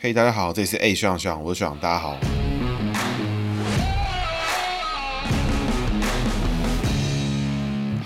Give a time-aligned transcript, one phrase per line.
[0.00, 2.16] 嘿，hey, 大家好，这里是 A 学长学长，我是学长，大家好。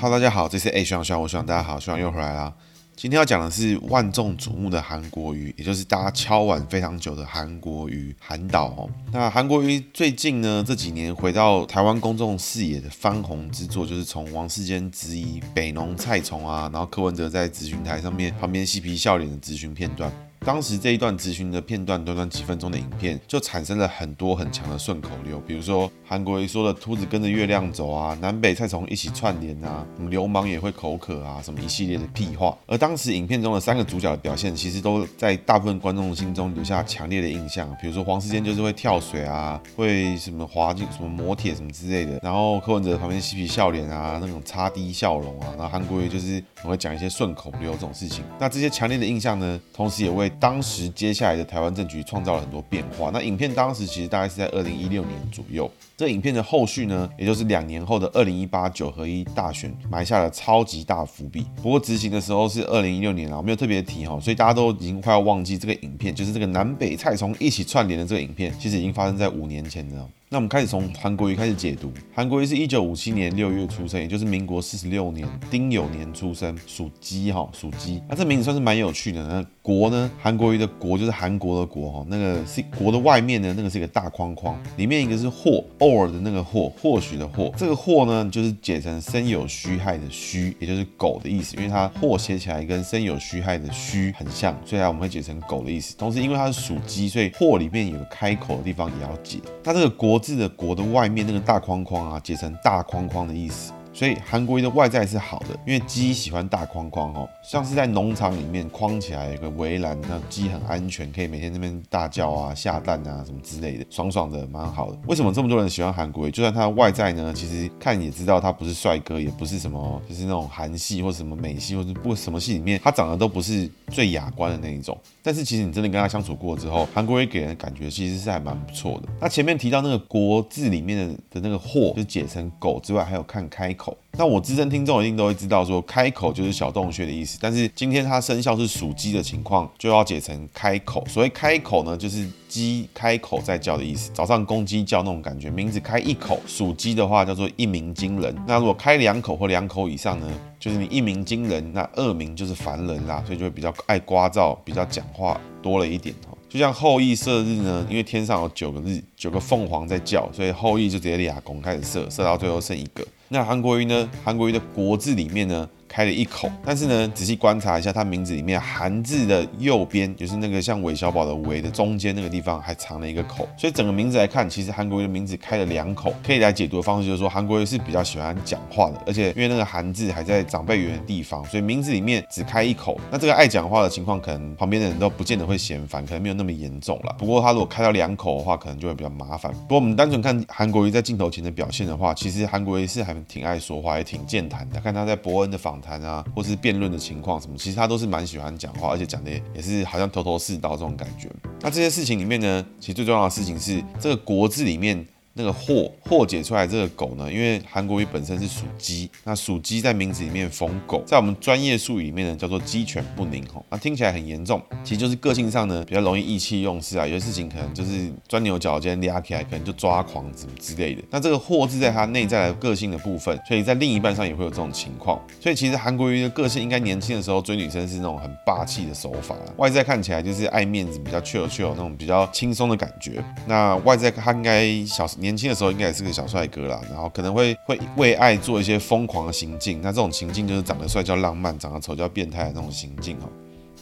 [0.01, 2.51] Hello，大家好，这是 A 学长学长，我是学长，大家好，学长又回来啦。
[2.97, 8.89] 今天要讲的是万众瞩目的韩国瑜，也就是大家敲碗非常久的韩国瑜韩导哦。
[9.13, 20.11] 那韩国瑜最近呢，这几年回到台湾公众视野的翻红之作，就是从王世坚质疑北农菜虫啊，然后柯文哲在咨询台上面旁边嬉皮笑脸的咨询片段。
[20.45, 32.57] 当时这一段质询的片段，短短几分钟的影片，就产生了很多很强的顺口溜，比如说韩国瑜说的“秃子跟着月亮走啊，南北菜虫一起串联啊，什么流氓也会口渴啊”什么一系列的屁话。
[32.67, 37.69] 而当时影片中的三个主角的表现，其实都在大部分观众心中留下强烈的印象。
[37.81, 48.25] 比如说黄世坚就是会跳水啊，会什么滑进什么磨铁什么之类的，然后柯文哲旁边嬉皮笑脸啊，那种擦低笑容啊，然后韩国瑜就是我会讲一些顺口溜这种事情。
[48.41, 53.11] 那这些强烈的印象呢，同时也为当时接下来的台湾政局创造了很多变化。
[53.13, 55.71] 那影片当时其实大概是在二零一六年左右。
[56.03, 61.47] 这影片的后续呢，也就是两年后的二零一八九合一大选，埋下了超级大伏笔。
[61.63, 70.09] 不过执行的时候是二零一六年啊，我没有特别提哈，所以大家都已经快要忘记这个影片，就是这个南北菜虫一起串联的这个影片，其实已经发生在五年前了。
[70.29, 71.93] 那我们开始从韩国瑜开始解读。
[72.15, 78.03] 韩国瑜是一九五七年六月出生，也就是民国四十六年丁酉年出生，属鸡哈，属鸡。
[78.09, 79.23] 那这名字算是蛮有趣的。
[79.29, 80.11] 那国呢？
[80.19, 87.53] 韩国瑜的国就是韩国的国哈，那个是国的外面呢，那个是一个大框框，里面一个是或偶尔的那个或，或许的或。
[87.57, 95.95] 这个或呢，就是解成生有虚害的虚，也就是狗的意思，因为它或写起来跟生有虚害的虚很像，所以啊，我们会解成狗的意思。
[95.99, 99.39] 同时，因为它是属鸡，所以或里面有个开口的地方也要解。
[99.63, 100.23] 那这个国。
[100.23, 103.73] 字的国的外面那个大框框啊，解成大框框的意思。
[103.95, 114.99] 所以韩国瑜的外在是好的，因为鸡喜欢大框框哦，像是在农场里面框起来有个围栏，那鸡很安全，可以每天那边大叫啊、下蛋啊什么之类的，爽爽的，蛮好的。
[115.07, 116.31] 为什么这么多人喜欢韩国瑜？
[116.31, 124.99] 就算他的外在呢，其实看也知道他不是帅哥，也不是什么，就是那种韩系或什么美系或者不什么戏里面，他长得都不是最雅观的那一种。
[125.23, 129.09] 但是其实你真的跟他相处过之后，韩国瑜给人的感觉其实是还蛮不错的。
[129.21, 133.82] 那前面提到那个国字里面的的那个或，就解成狗之外，还有看开口。
[134.19, 137.39] 那我资深听众一定都会知道，说开口就是小洞穴的意思。
[137.41, 141.03] 但是今天它生肖是属鸡的情况，就要解成开口。
[141.09, 144.11] 所谓开口呢，就是鸡开口在叫的意思。
[144.13, 148.37] 早上公鸡叫那种感觉，名字开一口，属鸡的话叫做一鸣惊人。
[148.47, 150.27] 那如果开两口或两口以上呢，
[150.61, 156.15] 就是你一鸣惊人，那二鸣就是烦人啦，所以就会比较爱聒噪，比较讲话多了一点。
[156.49, 163.03] 就像后羿射日呢，因为天上有九个日，九个凤凰在叫，所以后羿就直接俩弓开始射，射到最后剩一个。
[163.33, 164.07] 那韩国瑜呢？
[164.23, 173.47] 韩国瑜的国字里面呢，开了一口，但是呢，仔细观察一下，他名字里面韩字的右边，就是那个像韦小宝的韦的中间那个地方，还藏了一个口。
[173.59, 176.15] 所以整个名字来看，其实韩国瑜的名字开了两口。
[176.27, 182.99] 可以来解读的方式就是说，韩国瑜是比较喜欢讲话的，而且因为那个韩字还在长辈缘的地方，所以名字里面只开一口。
[183.11, 187.15] 那这个爱讲话的情况，可能旁边的人都不见得会嫌烦，可能没有那么严重了。
[187.19, 189.53] 不过他如果开到两口的话，可能就会比较麻烦。
[189.53, 194.81] 不过我们单纯看韩国瑜在镜头前的表现的话，其实韩国瑜是还挺爱说话，也挺健谈的。
[194.81, 201.29] 看他在伯恩的访谈啊，或是辩论的情况什么，其实他都是蛮喜欢讲话，而且讲的也是好像头头是道这种感觉。
[201.61, 205.05] 那这些事情里面呢，其实最重要的事情是这个国字里面。
[205.35, 221.03] 那个或或解出来这个狗呢，因为韩国瑜本身是属鸡，那属鸡在名字里面逢狗，在我们专业术语里面呢叫做鸡犬不宁吼，那听起来很严重，其实就是个性上呢比较容易意气用事啊，有些事情可能就是钻牛角尖，嗲起来可能就抓狂什么之类的。
[221.11, 225.19] 那这个或字在他内在的个性的部分，所以在另一半上也会有这种情况。
[225.41, 233.25] 所以其实韩国瑜的个性应该年轻的时候追女生是那种很霸气的手法，外在看起来就是爱面子，比较 chill chill 那种比较轻松的感觉。
[233.47, 235.22] 那外在他应该小时。
[235.23, 243.29] 年轻的时候应该也是个小帅哥啦，然后可能会会为爱做一些疯狂的行径，那这种行径就是长得帅叫浪漫，长得丑叫变态的那种行径哦。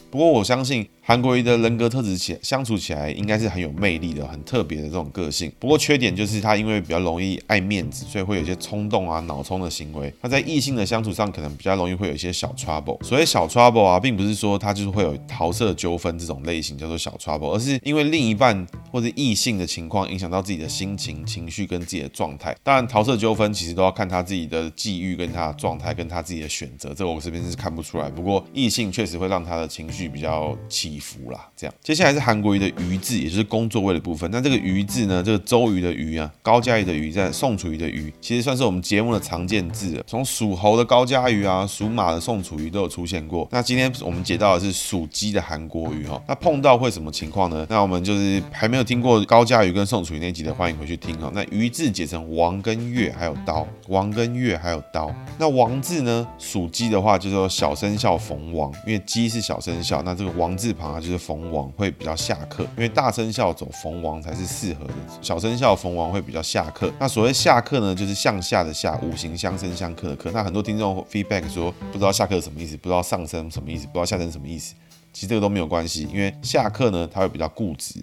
[0.09, 0.89] 不过我相信。
[1.11, 5.51] 韩国瑜的人格特质起相处起来应该是很有魅力的，很特别的这种个性。
[5.59, 10.15] 不过缺点就是他因为比较容易爱面子，所以会有一些冲动啊、脑冲的行为。
[10.23, 13.03] 他在异性的相处上可能比较容易会有一些小 trouble。
[13.03, 22.57] 所谓小 trouble 啊，并不是说他就是会有桃色纠纷这种类型叫做小 trouble，而是因为另一半或者异性的情况影响到自己的心情、情绪跟自己的状态。
[22.63, 28.09] 当然，桃色纠纷其实都要看他自己的际遇跟他的状态跟他自己的选择，这个我这边是看不出来。
[28.09, 31.49] 不过异性确实会让他的情绪比较起服啦。
[31.57, 34.31] 这样，接下来是韩国瑜的鱼字，也就是工作位的部分。
[34.31, 40.05] 那这个鱼字呢，这个周瑜的瑜啊，高嘉瑜的瑜，在宋楚瑜的瑜，其实算是我们节目的常见字了。
[40.07, 43.49] 从属猴的高嘉瑜啊，属马的宋楚瑜都有出现过。
[43.51, 46.23] 那今天我们解到的是属鸡的韩国瑜哈。
[46.29, 47.67] 那碰到会什么情况呢？
[47.71, 51.31] 那我们就是还没有听过高嘉瑜跟宋楚瑜那集的，欢迎回去听哈。
[51.35, 55.15] 那鱼字解成王跟月还有刀，王跟月还有刀。
[55.39, 66.91] 那王字呢，属鸡的话就是说小生肖逢王，因为鸡是小生肖，那这个王字旁啊就是逢王会比较下克，因为大生肖走逢王才是适合的，小生肖逢王会比较下克。
[66.99, 70.31] 那所谓下克呢，就是向下的下，五行相生相克的克。
[70.33, 74.75] 那很多听众 feedback 说不知道下克什么意思，不知道上升什么意思，不知道下升什么意思。
[75.13, 77.97] 其实这个都没有关系，因为下克呢，它会比较固执，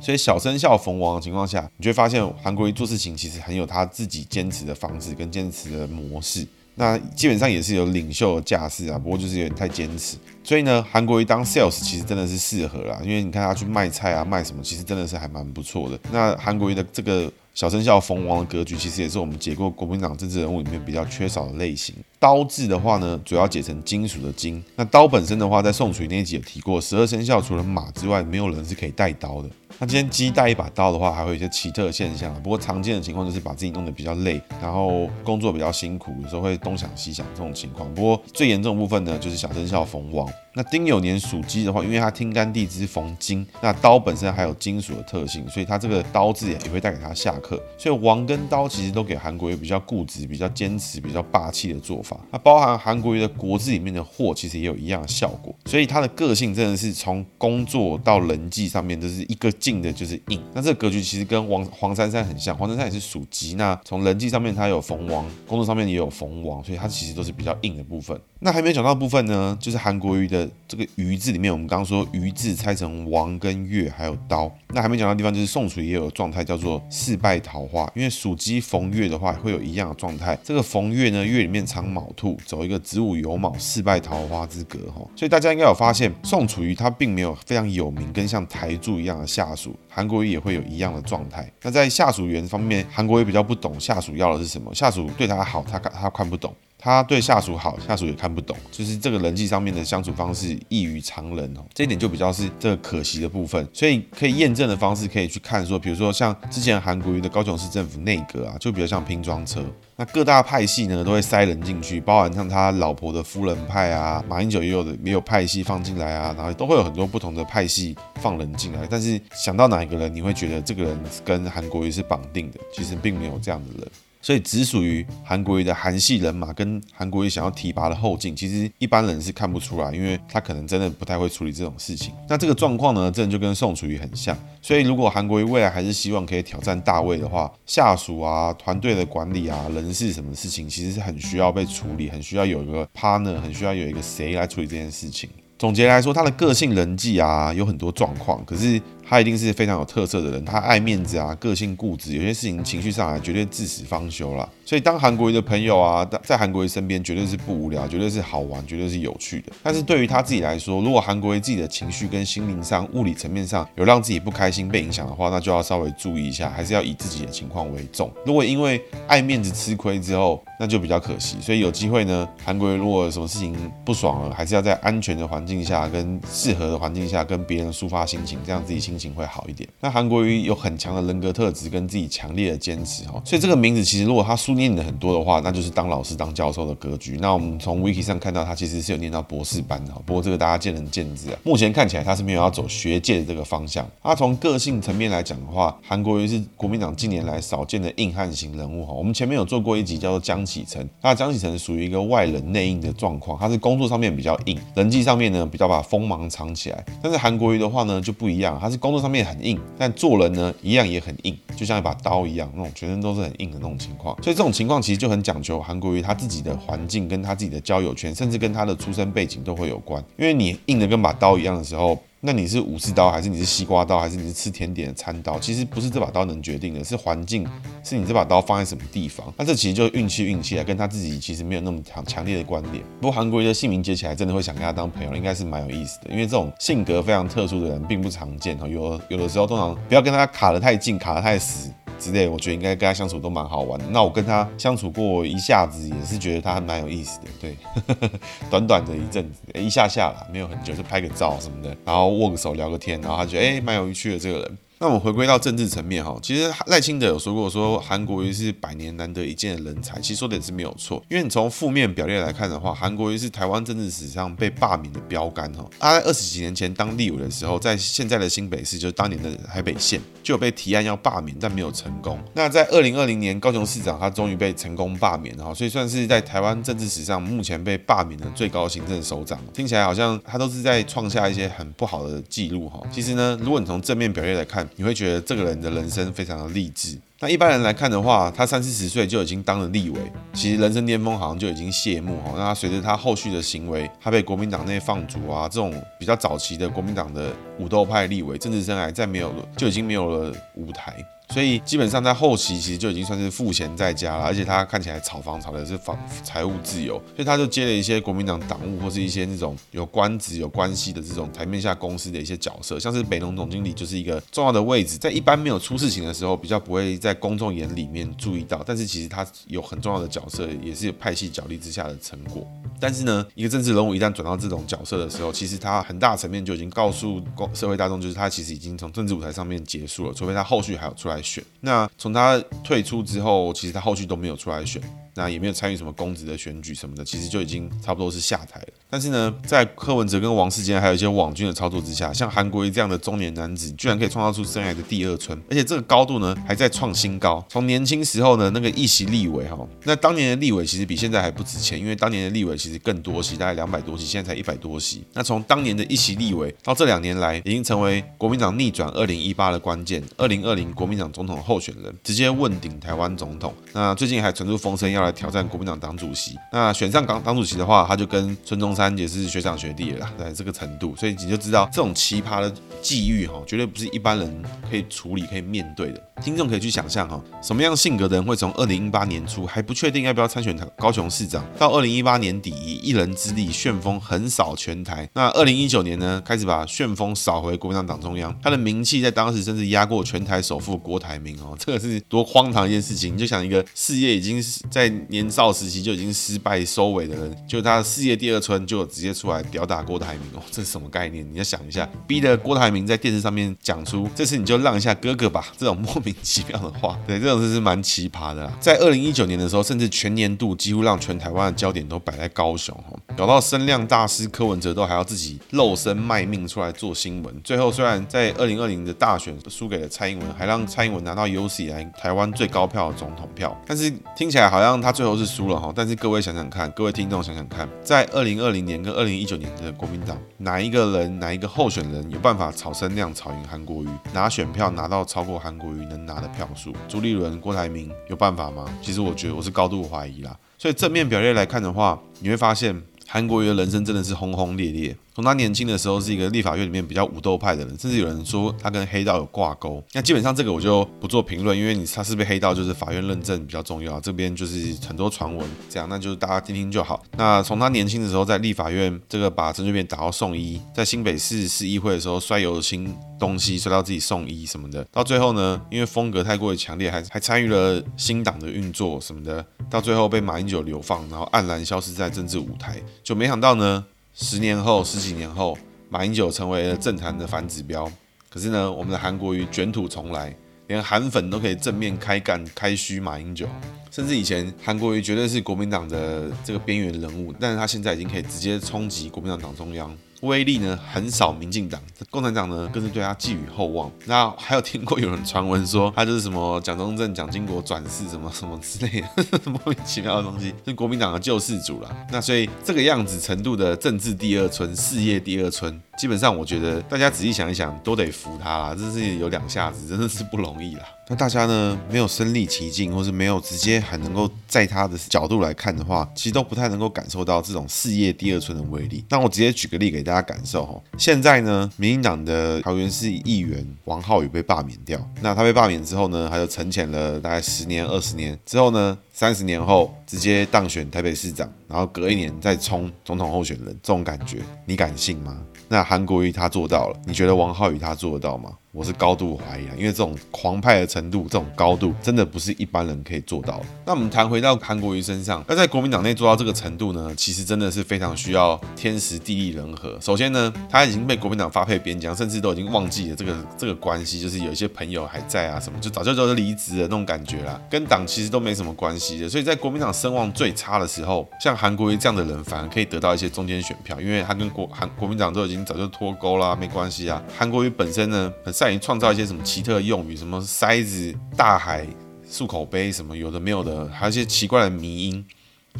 [0.00, 6.46] 所以小生肖逢王的情况下，你就会发现韩国瑜做事情其实很有他自己坚持的方式跟坚持的模式。
[6.76, 10.16] 那基本上也是有领袖的架势啊，不过就是有点太坚持。
[10.42, 15.98] 所以呢，韩国瑜当 sales 其实真的是适合啦，因为你看他去卖菜啊，卖什么，其实真的是还蛮不错的。
[16.12, 21.94] 那韩国瑜的这个小生肖逢王的格局，其实也是我们解过国民党政治人物里面比较缺少的类型。
[22.18, 24.62] 刀字的话呢，主要解成金属的金。
[24.76, 29.48] 那刀本身的话，在宋楚瑜那一集有提过，十二生肖除了马之外，没有人是可以带刀的。
[29.78, 32.32] 那今天鸡带一把刀的话，还会有一些奇特的现象。
[32.42, 37.92] 不过常见的情况就是把自己弄得比较累，然后工作比较辛苦，有时候会东想西想这种情况。
[37.94, 40.28] 不过最严重的部分呢，就是小生肖逢王。
[40.56, 47.60] 那丁酉年属鸡的话，因为它天干地支逢金，那刀本身还有金属的特性，所以它这个刀字也会带给他下克。
[47.76, 52.16] 所以王跟刀其实都给韩国瑜比较固执、比较坚持、比较霸气的做法。
[52.30, 55.52] 那包含韩国瑜的国字里面的祸，其实也有一样的效果。
[55.64, 60.40] 所以他的个性真的是从工作到人际上面都是一个劲的，就是硬。
[60.54, 63.54] 那这个格局其实跟王黄珊珊很像，黄珊珊也是属鸡。
[63.54, 68.16] 那从人际上面他有逢王，工作上面也有逢王，所以他其实都是比较硬的部分。
[68.38, 70.43] 那还没讲到部分呢，就是韩国瑜的。
[70.66, 74.50] 这个瑜字里面，我们刚刚说瑜字拆成王跟月，还有刀。
[74.68, 77.90] 那还没讲到的地方，就是宋楚瑜也有状态叫做四败桃花。
[77.94, 80.36] 因为属鸡逢月的话，会有一样的状态。
[80.42, 85.06] 这个逢月呢，月里面藏卯兔，走一个子午酉卯四败桃花之格哈。
[85.14, 91.50] 所以大家应该有发现，宋楚瑜他并没有非常有名，跟像台柱一样的下属，韩国瑜也会有一样的状态。
[91.62, 96.52] 那在下属缘方面，韩国瑜比较不懂下属要的是什么，下属对他好，他看他看不懂。
[96.84, 103.66] 他对下属好，下属也看不懂，就是这个人际上面的相处方式异于常人哦，这一点就比较是这个可惜的部分。
[103.72, 109.64] 所以可以验证的方式可以去看说，比如说像之前韩国瑜的高雄市政府内阁啊，就比较像拼装车。
[109.96, 118.86] 那各大派系呢都会塞人进去，包含像他老婆的夫人派啊，马英九也有的也有派系放进来啊，然后都会有很多不同的派系放人进来。
[118.90, 122.60] 但是想到哪一个人，你会觉得这个人跟韩国瑜是绑定的？
[122.74, 123.90] 其实并没有这样的人。
[124.24, 132.14] 所以只属于韩国瑜的韩系人马跟韩国瑜想要提拔的后进，其实一般人是看不出来，因为他可能真的不太会处理这种事情。
[132.26, 134.34] 那这个状况呢，真的就跟宋楚瑜很像。
[134.62, 145.28] 所以如果韩国瑜未来还是希望可以挑战大位的话，下属啊、团队的管理啊、人事什么事情，其实是很需要被处理，很需要有一个 partner，很需要有一个谁来处理这件事情。
[145.58, 148.80] 总结来说，他的个性人际啊有很多状况，可是。
[149.14, 154.50] 他一定是非常有特色的人，他爱面子啊，个性固执，有些事情情绪上来绝对至死方休了。
[154.64, 159.52] 所以当韩国瑜的朋友啊，在韩国瑜身边绝对是不无聊，绝对是好玩，绝对是有趣的。
[159.62, 168.10] 但是对于他自己来说，如果韩国瑜自己的情绪跟心灵上、物理层面上有让自己不开心、被影响的话，那就要稍微注意一下，还是要以自己的情况为重。
[168.24, 171.36] 如果因为爱面子吃亏之后，那就比较可惜。
[171.40, 179.68] 所以有机会呢，韩国瑜如果有什么事情不爽了，还是要在安全的环境下、跟适合的环境下跟别人抒发心情，这样自己心情会好一点。
[179.80, 187.18] 那韩国瑜有很强的人格特质跟自己强烈的坚持哈，所以这个名字其实如果他书念的很多的话，那就是当老师当教授的格局。
[187.20, 191.38] 那我们从 Wiki 上看到他其实是有念到博士班的，不过这个大家见仁见智啊。
[191.42, 193.84] 目前看起来他是没有要走学界的这个方向。
[194.00, 198.92] 他从个性层面来讲的话，韩国瑜是国民党近年来少见的硬汉型人物哈。
[198.92, 206.84] 我们前面有做过一集叫做江启程，那江启程属于一个外冷内硬的状况，他是工作上面比较硬，人际上面呢比较把锋芒藏起来。
[207.02, 209.58] 但是韩国瑜的话呢就不一样，他是工作上面很硬。
[209.76, 214.14] 但做人呢，一样也很硬，就像一把刀一样，那种全身都是很硬的那种情况。
[214.22, 220.02] 所以这种情况其实就很讲究韩国瑜他自己的环境，跟他自己的交友圈，甚至跟他的出身背景都会有关。
[220.16, 221.98] 因为你硬的跟把刀一样的时候。
[222.26, 225.38] 那你是武士刀，还是你是西瓜刀，还是你是吃甜点的餐刀？
[225.38, 227.46] 其实不是这把刀能决定的，是环境，
[227.82, 229.30] 是你这把刀放在什么地方。
[229.36, 232.82] 那这其实就是运气，运气啊，跟他自己其实没有那么强强烈的关联。
[232.98, 236.10] 不过韩国瑜的姓名接起来，真的会想跟他当朋友，应该是蛮有意思的。
[236.10, 241.70] 因为这种性格非常特殊的人并不常见哈，有有的时候通常不要跟他卡得太近，卡得太死。
[242.04, 243.80] 之类，我觉得应该跟他相处都蛮好玩。
[243.90, 247.26] 那我跟他相处过一下子，也是觉得他还蛮有意思的。
[247.40, 247.56] 对，
[248.50, 254.58] 短短的一阵子，一下下啦，没有很久，就拍个照什么的，然后握个手聊个天，然后他觉得哎，蛮有趣的这个人。
[254.78, 261.02] 那我们回归到政治层面哈，其实赖清德有说过，说韩国瑜是百年难得一见的人才，其实说的也是没有错。
[261.08, 265.64] 因为你从负面表列来看的话，韩国瑜是台湾政治史上被罢免的标杆哈。
[265.78, 272.18] 他在二十几年前当立委的时候，在现在的新北市，就是当年的台北县，就有被提案要罢免，但没有成功。
[272.34, 279.38] 那在二零二零年高雄市长，他终于被成功罢免哈，所以算是在台湾政治史上目前被罢免的最高行政首长。
[279.54, 282.80] 听起来好像他都是在创下一些很不好的记录哈。
[282.92, 286.98] 其实呢，如果你从正面表列来看，你会觉得这个人的人生非常的励志。
[287.20, 290.00] 那一般人来看的话，他三四十岁就已经当了立委，
[290.34, 292.34] 其实人生巅峰好像就已经谢幕哈。
[292.36, 300.94] 那随着他后续的行为，他被国民党内放逐啊，这种比较早期的国民党的武斗派立委，政治生涯再没有了，就已经没有了舞台。
[301.30, 322.46] 所以基本上在后期其实就已经算是赋闲在家了，而且他看起来炒房炒的是房财务自由，所以他就接了一些国民党党务或是一些那种有官职有关系的这种台面下公司的一些角色，像是北农总经理就是一个重要的位置，在一般没有出事情的时候比较不会在公众眼里面注意到，但是其实他有很重要的角色，也是有派系角力之下的成果。
[322.78, 331.42] 但是呢，一个政治人物一旦转到这种角色的时候，其实他很大层面就已经告诉公社会大众，就是他其实已经从政治舞台上面结束了，除非他后续还有出来来选。
[331.60, 334.82] 那从他退出之后，其实他后续都没有出来选。
[335.14, 338.68] 那也没有参与什么公职的选举什么的，其实就已经差不多是下台了。
[338.90, 347.44] 但是呢，在柯文哲跟王世坚还有一些网军的操作之下，像韩国瑜这样的中年男子，居然可以创造出生涯的第二春，而且这个高度呢还在创新高。
[347.48, 355.04] 从年轻时候呢那个一席立委哈，那当年的立委其实比现在还不值钱，因为当年的立委其实更多席，大概两百多席，现在才一百多席。
[355.12, 363.52] 那从当年的一席立委到这两年来，已经成为国民党逆转二零一八的关键，二零二零国民党总统候选人，直接问鼎台湾总统。
[363.72, 365.74] 那最近还传出风声要来挑战国民党。
[365.84, 376.00] 党主席，那选上党党主席的话，他就跟孙中山也是学长学弟了啦，在这个程度，所以你就知道这种奇葩的际遇哈，绝对不是一般人可以处理、可以面对的。
[376.22, 393.12] 听众可以去想象哈，什么样性格的人会从二零一八年初还不确定要不要参选高雄市长，到二零一八年底以一人之力旋风横扫全台，那二零一九年呢，开始把旋风扫回国民党党中央，他的名气在当时甚至压过全台首富郭台铭哦，这个是多荒唐一件事情。
[393.12, 401.26] 你就想一个事业已经在年少时期就已经失败收尾的人，就他的事业第二春就直接出来吊打郭台铭哦，这是什么概念？
[401.32, 408.52] 你要想一下，逼得郭台铭在电视上面讲出这次你就让一下哥哥吧，这种莫名其妙的话，对，这种事是蛮奇葩的啦。
[408.60, 417.34] 在二零一九年的时候，甚至全年度几乎让全台湾的焦点都摆在高雄哦，搞到声量大师柯文哲都还要自己露身卖命出来做新闻。
[417.42, 425.72] 最后虽然在二零二零的大选输给了蔡英文，还让蔡英文拿到有史以来台湾最高票的总统票，但是听起来好像他最后是输了哈。
[425.74, 436.70] 但是各位想想看，各位听众想想看，在二零二零年跟二零一九年的国民党，哪一个人哪一个候选人有办法炒声量炒赢韩国瑜，拿选票拿到超过韩国瑜能拿的票数？
[436.86, 438.66] 朱立伦、郭台铭有办法吗？
[438.82, 440.36] 其实我觉得我是高度怀疑啦。
[440.58, 444.94] 所以正面表列来看的话，你会发现韩国瑜的人生真的是轰轰烈烈。
[445.14, 449.82] 从他年轻的时候是一个立法院里面比较武斗派的人，甚至有人说他跟黑道有挂钩。
[449.92, 454.00] 那基本上这个我就不做评论，因为你他是被黑道，就是法院认证比较重要。
[454.00, 457.00] 这边就是很多传闻，这样那就是大家听听就好。
[457.16, 473.84] 那从他年轻的时候在立法院这个把陈水扁打到送医，在新北市市议会的时候摔油新东西摔到自己送医什么的，到最后呢，因为风格太过于强烈，还还参与了新党的运作什么的，到最后被马英九流放，然后黯然消失在政治舞台，就没想到呢。
[474.16, 477.90] 十年后，十几年后，马英九成为了政坛的反指标。
[478.30, 480.32] 可是呢，我们的韩国瑜卷土重来，
[480.68, 483.48] 连韩粉都可以正面开干、开嘘马英九。
[483.90, 489.92] 甚至以前韩国瑜绝对是国民党的这个边缘人物，但是他现在已经可以直接冲击国民党党中央。
[490.24, 493.90] 威力呢，横扫民进党，共产党呢更是对他寄予厚望。
[494.06, 501.96] 那还有听过有人传闻说他就是什么蒋中正、蒋经国转世什么什么之类的 莫名其妙的东西，是国民党的救世主了。
[502.10, 510.82] 那所以这个样子程度的政治第二春、事业第二春，基本上我觉得大家仔细想一想，都得服他啦，这是有两下子，真的是不容易啦。
[511.06, 519.04] 那大家呢，没有身历其境，或是没有直接很能够在他的角度来看的话，其实都不太能够感受到这种事业第二春的威力。
[519.10, 520.80] 那我直接举个例给大家感受哈。
[520.96, 535.40] 现在呢，民进党的桃园市议员王浩宇被罢免掉，那他被罢免之后呢，他就沉潜了大概十年、二十年之后呢，三十年后直接当选台北市长，然后隔一年再冲总统候选人，这种感觉你敢信吗？
[535.68, 538.50] 那韩国瑜他做到了，你觉得王浩宇他做得到吗？
[538.72, 543.66] 我是高度怀疑啊，因为这种狂派的程度，这种高度真的不是一般人可以做到的。
[543.86, 549.96] 那我们谈回到韩国瑜身上，要在国民党内做到这个程度呢，其实真的是非常需要天时地利人和。
[550.00, 567.22] 首先呢，他已经被国民党发配边疆，甚至都已经忘记了这个这个关系，就是有一些朋友还在啊什么，就早就就离职的那种感觉啦，跟党其实都没什么关系所以在国民党声望最差的时候，像韩国瑜这样的人反而可以得到一些中间选票，因为他跟国韩国民党都已经早就脱钩啦，没关系啊。
[567.38, 569.42] 韩国瑜本身呢，很善于创造一些什么。
[569.44, 571.86] 奇特的用语，什么塞子、大海、
[572.28, 575.24] 漱口杯，什么有的没有的，还有一些奇怪的迷因，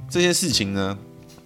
[0.09, 0.97] 这些事情呢，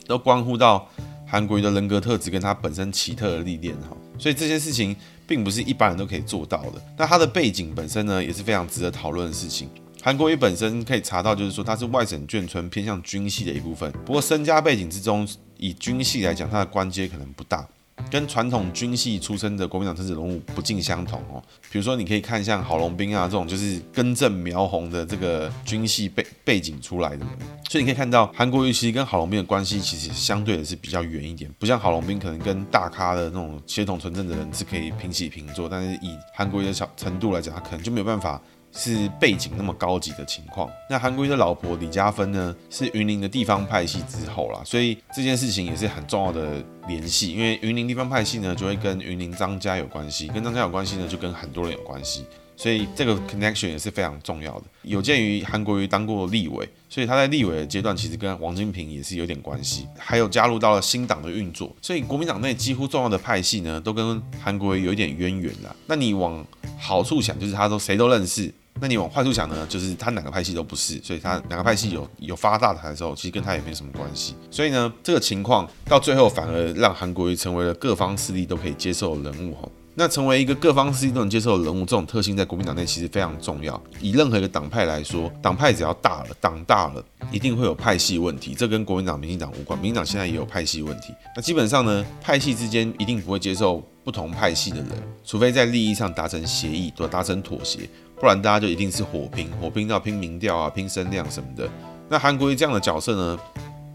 [0.07, 0.87] 都关乎到
[1.27, 3.97] 韩国瑜的人格特质跟他本身奇特的历练哈。
[4.19, 4.95] 所以这些事情
[5.27, 6.83] 并不是一般人都可以做到的。
[6.99, 9.71] 那他的背景本身呢，也是非常值得讨论的事情。
[10.01, 13.91] 韩国瑜本身可以查到，就是说他是外省眷村，偏向军系的一部分。
[14.07, 15.27] 不过身家背景之中，
[15.57, 17.67] 以军系来讲，他的官阶可能不大。
[18.13, 21.43] 跟传统军系出身的国民党政治人物不尽相同哦。
[21.69, 27.29] 比如说，你可以看像郝龙斌啊这种，就是根正苗红的这个军系背背景出来的人。
[27.69, 38.41] 所以你可以看到，韩国瑜其实跟郝龙斌的关系其实相对的是比较远一点，不像郝龙斌可能跟大咖的那种血统纯正的人是可以平起平坐，但是以韩国瑜的小程度来讲，他可能就没有办法。
[38.73, 40.71] 是背景那么高级的情况。
[40.89, 47.33] 那韩国瑜的老婆李佳芬呢，是云林的地方派系之后啦，所以这件事情也是很重要的联系。
[47.33, 52.25] 因为云林地方派系呢，就会跟云林张家有关系，跟张家有关系呢，就跟很多人有关系，
[52.59, 54.65] 所以这个 connection 也是非常重要的。
[54.83, 65.75] 有鉴于韩国瑜当过立委，所以他在立委的阶段其实跟王金平也是有点关系，还有加入到了新党的运作，所以国民党内几乎重要的派系呢，都跟韩国瑜有一点渊源啦。
[65.87, 66.45] 那你往
[66.77, 68.53] 好处想，就是他都谁都认识。
[68.81, 69.67] 那你往坏处想呢？
[69.69, 74.37] 就是他哪个派系都不是，所以他哪个派系有有发大财的时候，其实跟他也没什么关系。
[74.53, 79.71] 所以呢，这个情况到最后反而让韩国瑜成为了各方势力都可以接受的人物吼。
[79.99, 83.83] 那成为一个各方势力都能接受的人物，这种特性在国民党内其实非常重要。
[84.01, 88.55] 以任何一个党派来说，党派只要大了，党大了，一定会有派系问题。
[88.55, 91.13] 这跟国民党、民进党无关，民进党现在也有派系问题。
[91.35, 94.89] 那基本上呢，派系之间一定不会接受不同派系的人，
[95.25, 97.81] 除非在利益上达成协议，或达成妥协。
[98.21, 101.69] 不然大家就一定是火拼，火拼到拼民调啊，拼声量什么的。
[102.09, 103.39] 那韩国瑜这样的角色呢，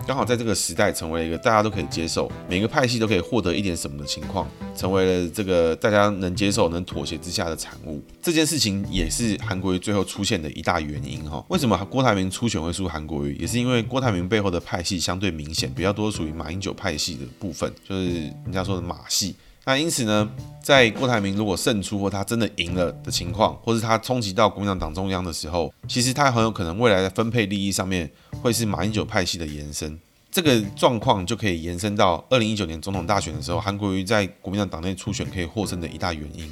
[0.06, 4.46] 刚好在这个时代成为了一个大家都可以接受，每个派系都可以获得一点什么的情况，
[4.76, 8.04] 成为了这个大家能接受、能妥协之下的产物。
[8.22, 11.44] 这件事情也是韩国瑜最后出现的一大原因哈。
[11.48, 19.36] 为什么郭台铭初选会输韩国瑜，也是因为郭台铭背后的派系相对明显，比较多属于马英九派系的部分，就是人家说的马系。
[19.66, 20.30] 那因此呢，
[20.62, 29.98] 在郭台铭如果胜出或他真的赢了的情况，或是他冲击到国民党党中央的时候，其实他很有可能未来的分配利益上面会是马英九派系的延伸。
[30.30, 36.52] 这个状况就可以延伸到二零一九年总统大选的时候，韩国瑜在国民党党内初选可以获胜的一大原因。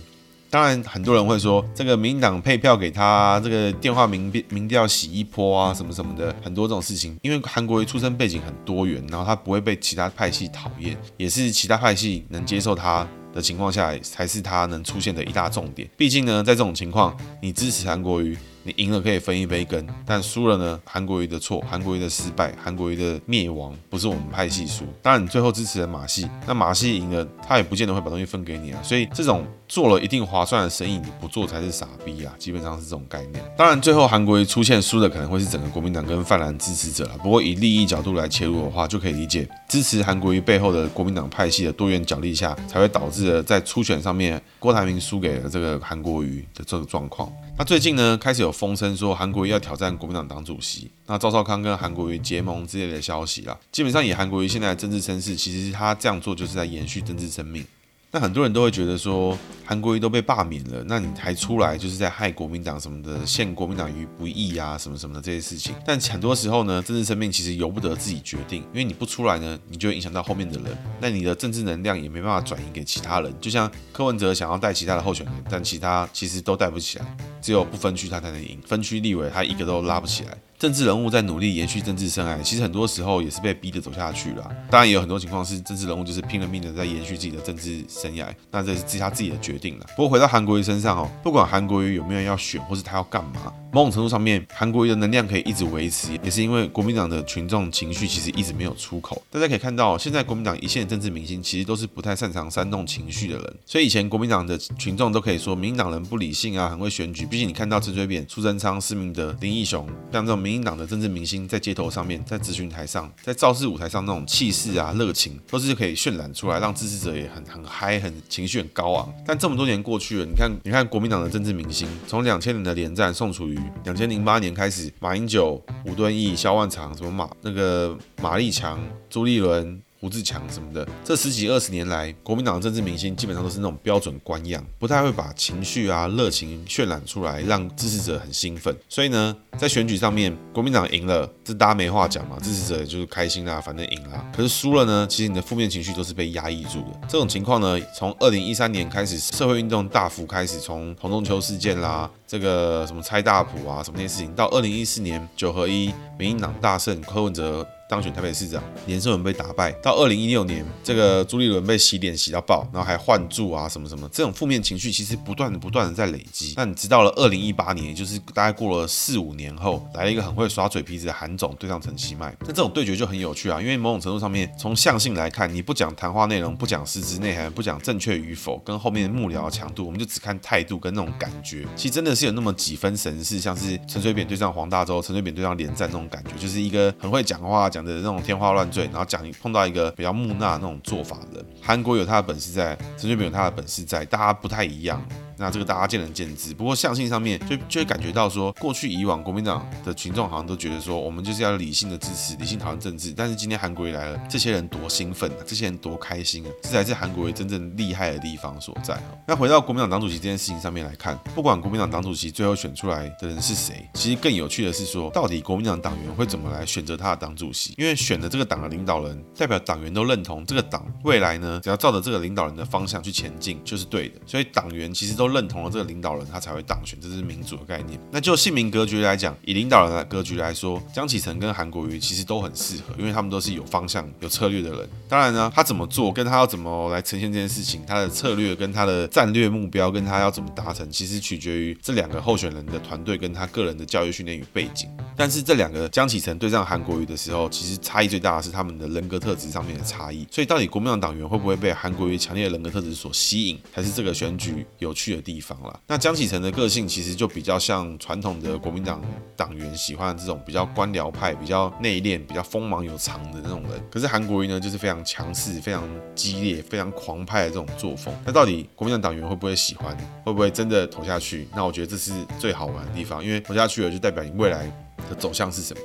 [0.52, 7.18] 当然，很多人会说，这个民进党配票给他，这个电话民民调洗一波啊，什么什么的，很多这种事情。
[7.22, 15.90] 因为韩国瑜出身背景很多元，然后他不会被其他派系讨厌，也是其他派系能接受他的情况下，才是他能出现的一大重点。
[15.96, 18.38] 毕竟呢，在这种情况，你支持韩国瑜。
[18.64, 20.80] 你赢了可以分一杯羹，但输了呢？
[20.86, 24.86] 韩国瑜的错，韩国瑜的失败，韩国瑜的灭亡，不是我们派系输。
[25.02, 28.80] 当然，最后支持了马系，那马系赢了，他也不见得会把东西分给你啊。
[28.84, 32.34] 所以这种做了一定划算的生意，你不做才是傻逼啊！
[32.38, 33.44] 基本上是这种概念。
[33.58, 37.18] 当然，最后韩国瑜出现输的可能会是整个国民党跟泛蓝支持者了。
[37.18, 47.32] 不过以利益角度来切入的话，就可以理解支持韩国瑜背后的国民党派系的多元角力下，才会导致了在初选上面郭台铭输给了这个韩国瑜的这个状况。
[47.58, 53.56] 那最近呢，开始有风声说韩国瑜要挑战国民党党主席，那赵少康跟韩国瑜结盟之类的消息啦。
[53.72, 57.64] 基本上以韩国瑜现在的政治声势，其实他这样做就是在延续政治生命。
[58.14, 65.74] 那很多人都会觉得说，韩国瑜都被罢免了，那你还出来就是在害国民党什么的，陷国民党于不义啊，什么什么的这些事情。
[65.86, 73.34] 但很多时候呢，政治生命其实由不得自己决定，因为你不出来呢，你就影响到后面的人，那你的政治能量也没办法转移给其他人。
[73.40, 80.38] 就像柯文哲想要带其他的候选人，但其他其实都带不起来，只有不分区他才能赢，分区立委他一个都拉不起来。
[80.62, 84.48] 政治人物在努力延续政治生涯，其实很多时候也是被逼着走下去了。
[84.70, 89.88] 当然，也有很多情况是政治人物就是拼了命的在延续自己的政治生涯，那这是自他自己的决定了。
[89.96, 99.20] 不过回到韩国瑜身上哦，不管韩国瑜有没有要选，或是他要干嘛，某种程度上面，韩国瑜的能量可以一直维持，也是因为国民党的群众情绪其实一直没有出口。
[99.32, 107.26] 大家可以看到，现在国民党一线政治明星其实都是不太擅长煽动情绪的人，所以以前国民党的群众都可以说民进党人不理性啊，很会选举。
[107.26, 119.14] 毕竟你看到陈水扁、苏贞昌、施明德、林义雄，像这种民进党的政治明星，在街头上面、在咨询台上、在造势舞台上那种气势啊、热情，都是可以渲染出来，让支持者也很很嗨、很情绪很高昂。
[119.26, 129.82] 但这么多年过去了，你看，你看国民党的政治明星，从两千年的连战宋楚瑜，两千零八年开始，马英九、吴敦义、萧万长，什么马那个马立强、朱立伦。
[130.02, 138.76] 胡志强什么的，这十几二十年来，国民党的政治明星基本上都是那种标准官样，不太会把情绪啊、热情渲染出来，让支持者很兴奋。
[138.90, 144.26] 所以呢，在选举上面，国民党赢了，这大家没话讲嘛，支持者也就是开心啦，反正赢了。
[144.36, 147.00] 可是输了呢，其实你的负面情绪都是被压抑住的。
[147.08, 157.68] 这种情况呢，从二零一三年开始，社会运动大幅开始，从洪仲秋事件啦，这个什么拆大埔啊，什么那些事情，到二零一四年九合一，民进党大胜，柯文哲。
[157.92, 159.70] 当选台北市长，连胜文被打败。
[159.84, 166.54] 到二零一六年，这个朱立伦被洗脸洗到爆，然后还换柱啊什么什么，这种负面情绪其实不断的不断的在累积。
[166.56, 173.62] 那你直到了二零一八年，就是大概过了四五年后，来了一个很会耍嘴皮子的韩总对上陈其迈，那这种对决就很有趣啊。
[173.62, 181.68] 因为某种程度上面，从相性来看，你不讲谈话内容，不讲实质内涵，不讲正确与否，跟后面幕僚的强度，我们就只看态度跟那种感觉。
[181.76, 187.81] 其实真的是有那么几分神似，像是陈水扁对上黄大洲，陈水扁对上连战那种感觉，就是一个很会讲话讲。
[187.84, 195.04] 的那种天花乱坠，然后讲碰到一个比较木讷那种做法的，韩国有他的本事在，陈水扁有他的本事在，大家不太一样。
[195.42, 203.12] 那这个大家见仁见智，不过相信上面就就会感觉到说，过去以往国民党的群众好像都觉得说，我们就是要理性的支持，理性讨论政治。
[203.18, 208.96] 但是今天韩国瑜来了，这些人多兴奋啊，这些人多开心啊，这才是韩国瑜真正厉害的地方所在。
[209.28, 217.74] 那回到国民党党主席这件事情上面来看，不管国民党党主席最后选出来的人是谁，其实更有趣的是说，到底国民党党员会怎么来选择他的党主席？
[217.80, 224.20] 因为选的这个党的领导人，代表党员都认同这个党未来呢，只要照着这个领导人的方向去前进，就是对的。
[224.28, 226.12] 所以党员其实都认同了这个领导。
[226.12, 227.98] 人他才会当选，这是民主的概念。
[228.12, 234.90] 那就姓名格局来讲，以领导人的格局来说，江启臣跟韩国瑜其实都很适合，因为他们都是有方向、有策略的人。
[235.08, 244.90] 当然呢，他怎么做，跟他要怎么来呈现这件事情，他的策略跟他的战略目标，跟他要怎么达成，其实取决于这两个候选人的团队跟他个人的教育训练与背景。
[245.16, 250.28] 但是这两个江启臣对上韩国瑜的时候，其实差异最大的是他们的人格特质上面的差异。
[250.30, 255.80] 所以到底国民党党员会不会被韩国瑜强烈的人格特质所吸引，才是这个选举有趣的地方了。
[255.88, 259.02] 那江启臣的个性其实就比较像传统的国民党
[259.36, 263.82] 党员喜欢的这种比较官僚派、比较内敛、比较锋芒有藏的那种人。
[263.92, 268.14] 可是韩国瑜呢，就是非常强势、非常激烈、非常狂派的这种作风。
[268.26, 269.96] 那到底国民党党员会不会喜欢？
[270.24, 271.48] 会不会真的投下去？
[271.56, 274.66] 那我觉得这是最好玩的地方，因为投下去了就代表你未来
[275.10, 275.82] 的走向是什么？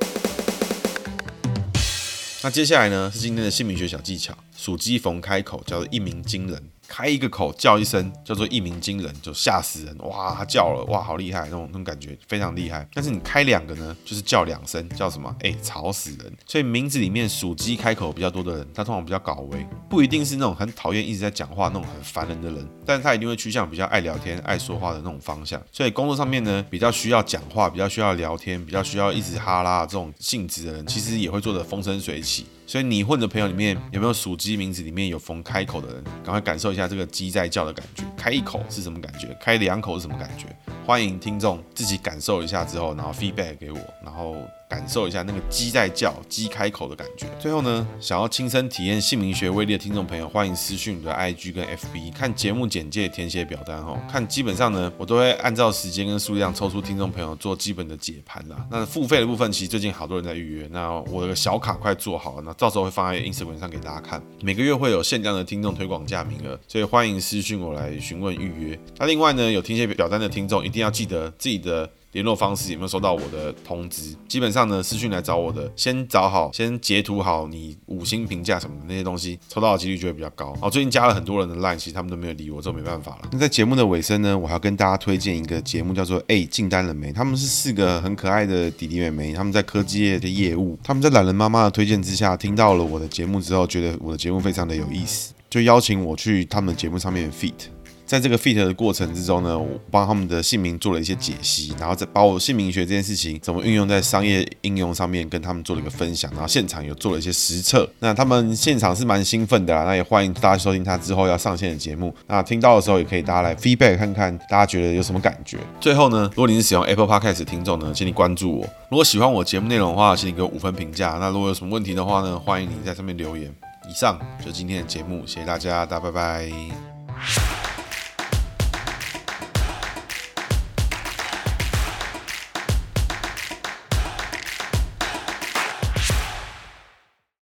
[2.43, 6.63] 那接下来呢，是今天的姓名学小技巧，属鸡逢开口叫做一鸣惊人。
[6.89, 10.35] 开一个口叫一声，叫做一鸣惊人，就吓死人哇！
[10.35, 12.89] 他叫了哇，好厉害，那种那种感觉非常厉害。
[12.95, 15.35] 但是你开两个呢，就是叫两声，叫什么？
[15.41, 16.33] 哎、欸，吵死人。
[16.47, 25.61] 所以名字里面属鸡开口比较多的人，他通常比较高危，不一定是那种很讨厌一直在讲话那种很烦人的人，但是他一定会趋向比较爱聊天、爱说话的那种方向。
[25.73, 32.47] 所以工作上面呢，比较需要讲话、比较需要聊天、比较需要一直哈拉这种性质的人，其实也会做得风生水起。
[32.67, 36.05] 所以你混的朋友里面有没有属鸡名字里面有逢开口的人？
[36.25, 39.29] 赶快感受一下这个鸡在叫的感觉，开一口是什么感觉？
[39.41, 40.47] 开两口是什么感觉？
[40.85, 44.37] 欢迎听众自己感受一下之后，然后 feedback 给我，然后。
[44.69, 47.27] 感受一下那个鸡在叫、鸡开口的感觉。
[47.39, 53.97] 最后呢，想要亲身体验姓名学威力的听众朋友，欢迎私讯你的 IG 跟 FB，看节目简介填写表单哦。
[54.11, 58.67] 看基本上呢，我都会按照时间跟数量抽出听众朋友做基本的解盘啦。
[58.71, 60.69] 那付费的部分，其实最近好多人在预约。
[60.73, 64.21] 那我的小卡快做好了，那到时候会放在 Instagram 上给大家看。
[64.43, 68.79] 每个月会有限量的听众推广价名额，所以欢迎私讯我来询问预约。
[68.99, 71.89] 那另外呢，有填写表单的听众一定要记得自己的。
[72.17, 74.17] 联络方式有没有收到我的通知？
[74.27, 80.57] 基本上呢，私讯来找我的，先找好，先截图好你五星评价什么的那些东西，抽到的几率就会比较高。
[80.63, 83.29] 哦，最近加了很多人的 line，其实他们都没有理我，这没办法了。
[83.33, 87.13] 那在节目的尾声呢，我还要跟大家推荐一个节目，叫做《哎进单了没》。
[87.15, 97.76] 他们是四个很可爱的弟弟妹妹，他们在科技业的业务，他们在懒人妈妈的推荐之下，听到了我的节目之后，觉得我的节目非常的有意思，就邀请我去他们的节目上面 feat。
[98.07, 107.89] 在这个 feat 的过程之中呢，我帮他们的姓名做了一些解析，然后再把我姓名学这件事情怎么运用在商业应用上面，跟他们做了一个分享，然后现场有做了一些实测。
[107.99, 112.15] 那他们现场是蛮兴奋的啦，那也欢迎大家收听他之后要上线的节目。
[112.29, 115.59] 那听到的时候也可以大家来 feedback 看看，大家觉得有什么感觉。
[115.81, 118.67] 最后呢，如果你是使用 Apple Podcast 听众呢，请你关注我。
[118.91, 121.19] 如果喜欢我节目内容的话，请你给我五分评价。
[121.21, 123.53] 那如果有什么问题的话呢，欢迎你在上面留言。
[123.89, 127.76] 以上就是今天的节目，谢谢大家，大家拜拜。